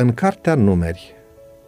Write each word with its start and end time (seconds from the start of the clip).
În 0.00 0.12
cartea 0.12 0.54
Numeri, 0.54 1.14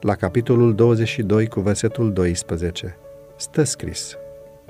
la 0.00 0.14
capitolul 0.14 0.74
22 0.74 1.46
cu 1.46 1.60
versetul 1.60 2.12
12, 2.12 2.96
stă 3.36 3.62
scris 3.62 4.16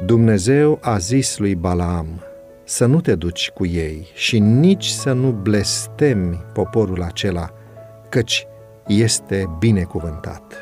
Dumnezeu 0.05 0.79
a 0.81 0.99
zis 0.99 1.39
lui 1.39 1.55
Balaam 1.55 2.23
să 2.65 2.87
nu 2.87 3.01
te 3.01 3.15
duci 3.15 3.51
cu 3.51 3.67
ei 3.67 4.09
și 4.15 4.39
nici 4.39 4.87
să 4.87 5.13
nu 5.13 5.31
blestemi 5.31 6.45
poporul 6.53 7.03
acela, 7.03 7.51
căci 8.09 8.47
este 8.87 9.57
binecuvântat. 9.59 10.55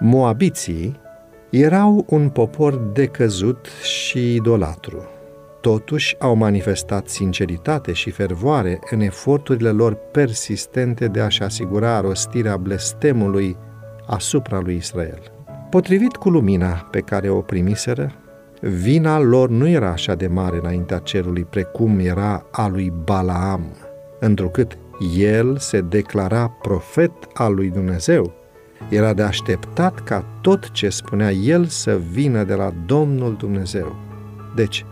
Moabiții 0.00 1.00
erau 1.50 2.04
un 2.08 2.28
popor 2.28 2.76
decăzut 2.76 3.66
și 3.82 4.34
idolatru. 4.34 5.15
Totuși 5.66 6.16
au 6.18 6.34
manifestat 6.34 7.08
sinceritate 7.08 7.92
și 7.92 8.10
fervoare 8.10 8.78
în 8.90 9.00
eforturile 9.00 9.70
lor 9.70 9.94
persistente 9.94 11.08
de 11.08 11.20
a-și 11.20 11.42
asigura 11.42 12.00
rostirea 12.00 12.56
blestemului 12.56 13.56
asupra 14.06 14.60
lui 14.60 14.76
Israel. 14.76 15.32
Potrivit 15.70 16.16
cu 16.16 16.28
lumina 16.28 16.88
pe 16.90 17.00
care 17.00 17.28
o 17.28 17.40
primiseră, 17.40 18.12
vina 18.60 19.18
lor 19.20 19.48
nu 19.48 19.68
era 19.68 19.90
așa 19.90 20.14
de 20.14 20.26
mare 20.26 20.58
înaintea 20.62 20.98
cerului 20.98 21.44
precum 21.44 21.98
era 21.98 22.46
a 22.50 22.68
lui 22.68 22.92
Balaam, 23.04 23.76
întrucât 24.20 24.78
el 25.18 25.56
se 25.56 25.80
declara 25.80 26.48
profet 26.48 27.12
al 27.34 27.54
lui 27.54 27.70
Dumnezeu. 27.70 28.32
Era 28.88 29.12
de 29.12 29.22
așteptat 29.22 30.00
ca 30.00 30.24
tot 30.40 30.70
ce 30.70 30.88
spunea 30.88 31.30
el 31.30 31.64
să 31.64 32.00
vină 32.10 32.44
de 32.44 32.54
la 32.54 32.72
Domnul 32.86 33.36
Dumnezeu. 33.36 33.96
Deci, 34.54 34.84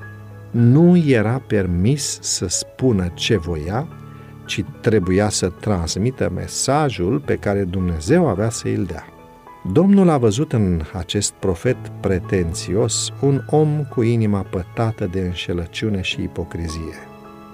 nu 0.55 0.97
era 0.97 1.43
permis 1.47 2.19
să 2.21 2.47
spună 2.49 3.11
ce 3.15 3.37
voia, 3.37 3.89
ci 4.47 4.65
trebuia 4.81 5.29
să 5.29 5.49
transmită 5.49 6.31
mesajul 6.35 7.21
pe 7.21 7.35
care 7.35 7.65
Dumnezeu 7.65 8.29
avea 8.29 8.51
să 8.51 8.69
îl 8.69 8.85
dea. 8.85 9.05
Domnul 9.73 10.09
a 10.09 10.19
văzut 10.19 10.53
în 10.53 10.83
acest 10.93 11.33
profet 11.33 11.77
pretențios 12.01 13.13
un 13.21 13.43
om 13.47 13.85
cu 13.85 14.03
inima 14.03 14.41
pătată 14.41 15.07
de 15.07 15.21
înșelăciune 15.21 16.01
și 16.01 16.23
ipocrizie 16.23 17.09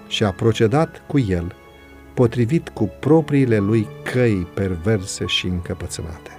și 0.08 0.24
a 0.24 0.30
procedat 0.30 1.02
cu 1.06 1.18
el 1.18 1.54
potrivit 2.14 2.68
cu 2.68 2.90
propriile 3.00 3.58
lui 3.58 3.86
căi 4.12 4.46
perverse 4.54 5.26
și 5.26 5.46
încăpățânate. 5.46 6.30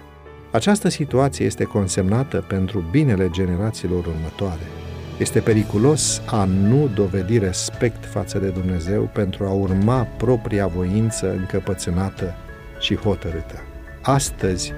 Această 0.52 0.90
situație 0.90 1.46
este 1.46 1.64
consemnată 1.64 2.46
pentru 2.48 2.84
binele 2.92 3.30
generațiilor 3.30 4.06
următoare. 4.06 4.91
Este 5.22 5.40
periculos 5.40 6.22
a 6.26 6.44
nu 6.44 6.90
dovedi 6.96 7.38
respect 7.38 8.06
față 8.06 8.40
de 8.40 8.48
Dumnezeu 8.48 9.10
pentru 9.14 9.46
a 9.46 9.52
urma 9.52 10.04
propria 10.18 10.68
voință 10.68 11.32
încăpățânată 11.32 12.36
și 12.80 12.96
hotărâtă. 12.96 13.62
Astăzi, 14.02 14.74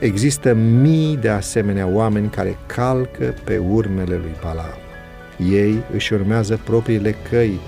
Există 0.00 0.54
mii 0.54 1.16
de 1.16 1.28
asemenea 1.28 1.86
oameni 1.86 2.28
care 2.28 2.56
calcă 2.66 3.34
pe 3.44 3.58
urmele 3.58 4.16
lui 4.16 4.34
Balaam. 4.42 4.78
Ei 5.50 5.82
își 5.92 6.12
urmează 6.12 6.60
propriile 6.64 7.14
căi 7.30 7.58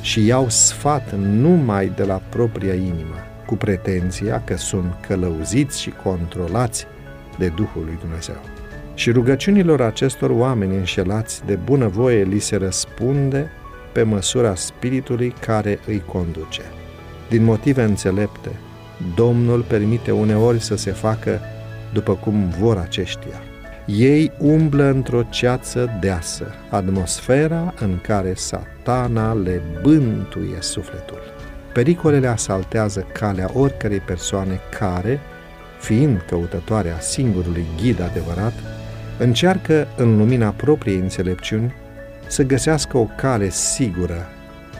și 0.00 0.26
iau 0.26 0.48
sfat 0.48 1.14
numai 1.14 1.92
de 1.96 2.02
la 2.02 2.22
propria 2.28 2.74
inimă, 2.74 3.16
cu 3.46 3.56
pretenția 3.56 4.42
că 4.44 4.56
sunt 4.56 4.94
călăuziți 5.06 5.80
și 5.80 5.90
controlați 6.02 6.86
de 7.38 7.48
Duhul 7.48 7.84
lui 7.84 7.98
Dumnezeu. 8.00 8.40
Și 8.94 9.10
rugăciunilor 9.10 9.80
acestor 9.80 10.30
oameni 10.30 10.76
înșelați 10.76 11.44
de 11.46 11.54
bunăvoie 11.54 12.22
li 12.22 12.38
se 12.38 12.56
răspunde 12.56 13.50
pe 13.92 14.02
măsura 14.02 14.54
Spiritului 14.54 15.34
care 15.40 15.78
îi 15.86 16.02
conduce. 16.06 16.62
Din 17.28 17.44
motive 17.44 17.82
înțelepte, 17.82 18.50
Domnul 19.14 19.60
permite 19.60 20.10
uneori 20.10 20.60
să 20.60 20.76
se 20.76 20.90
facă 20.90 21.40
după 21.92 22.14
cum 22.14 22.48
vor 22.48 22.76
aceștia. 22.76 23.42
Ei 23.86 24.32
umblă 24.38 24.84
într-o 24.84 25.22
ceață 25.22 25.98
deasă, 26.00 26.54
atmosfera 26.70 27.74
în 27.80 27.98
care 28.02 28.34
satana 28.34 29.32
le 29.32 29.62
bântuie 29.82 30.56
sufletul. 30.60 31.18
Pericolele 31.72 32.26
asaltează 32.26 33.06
calea 33.12 33.50
oricărei 33.52 34.00
persoane 34.00 34.60
care, 34.78 35.20
fiind 35.80 36.24
căutătoare 36.28 36.90
a 36.90 36.98
singurului 36.98 37.64
ghid 37.76 38.00
adevărat, 38.00 38.52
încearcă 39.18 39.86
în 39.96 40.16
lumina 40.16 40.50
propriei 40.50 40.98
înțelepciuni 40.98 41.74
să 42.26 42.42
găsească 42.42 42.96
o 42.96 43.06
cale 43.16 43.48
sigură 43.48 44.26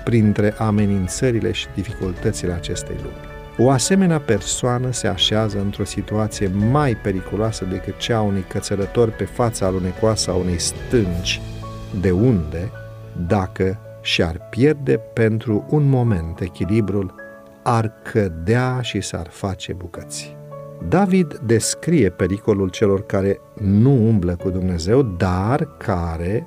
printre 0.04 0.54
amenințările 0.58 1.52
și 1.52 1.66
dificultățile 1.74 2.52
acestei 2.52 2.96
lumi. 3.02 3.32
O 3.58 3.70
asemenea 3.70 4.18
persoană 4.18 4.92
se 4.92 5.06
așează 5.06 5.58
într-o 5.58 5.84
situație 5.84 6.50
mai 6.70 6.96
periculoasă 6.96 7.64
decât 7.64 7.96
cea 7.96 8.16
a 8.16 8.20
unui 8.20 8.44
cățărător 8.48 9.10
pe 9.10 9.24
fața 9.24 9.66
alunecoasă 9.66 10.30
a 10.30 10.34
unei 10.34 10.58
stânci, 10.58 11.40
de 12.00 12.10
unde, 12.10 12.70
dacă 13.26 13.78
și-ar 14.00 14.48
pierde 14.50 14.96
pentru 14.96 15.66
un 15.70 15.88
moment 15.88 16.40
echilibrul, 16.40 17.14
ar 17.62 17.92
cădea 18.12 18.80
și 18.80 19.00
s-ar 19.00 19.26
face 19.30 19.72
bucăți. 19.72 20.36
David 20.88 21.38
descrie 21.46 22.10
pericolul 22.10 22.68
celor 22.68 23.06
care 23.06 23.40
nu 23.54 23.90
umblă 23.90 24.36
cu 24.36 24.50
Dumnezeu, 24.50 25.02
dar 25.02 25.76
care, 25.76 26.46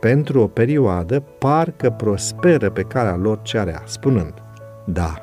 pentru 0.00 0.40
o 0.40 0.46
perioadă, 0.46 1.20
parcă 1.20 1.90
prosperă 1.90 2.70
pe 2.70 2.82
calea 2.82 3.16
lor 3.16 3.42
ce 3.42 3.62
rea, 3.62 3.82
spunând, 3.86 4.34
da, 4.84 5.14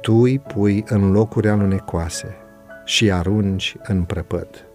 tu 0.00 0.14
îi 0.14 0.38
pui 0.38 0.84
în 0.86 1.12
locuri 1.12 1.48
alunecoase 1.48 2.36
și 2.84 3.12
arunci 3.12 3.76
în 3.82 4.02
prăpăd. 4.02 4.66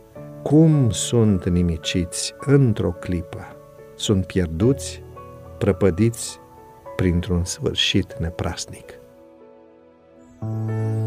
Cum 0.44 0.90
sunt 0.90 1.50
nimiciți 1.50 2.34
într-o 2.40 2.92
clipă? 2.92 3.46
Sunt 3.96 4.26
pierduți, 4.26 5.04
prăpădiți 5.58 6.40
printr-un 6.96 7.44
sfârșit 7.44 8.16
neprasnic. 8.20 9.00
thank 10.40 10.70
you 10.70 11.07